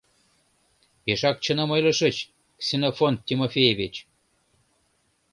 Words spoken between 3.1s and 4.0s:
Тимофеевич!